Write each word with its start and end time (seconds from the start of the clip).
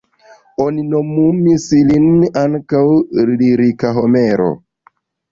Oni 0.63 0.83
nomumis 0.93 1.65
lin 1.89 2.07
ankaŭ 2.41 2.81
"lirika 3.41 3.93
Homero". 3.99 4.49